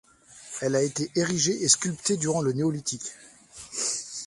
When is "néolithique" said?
2.53-3.11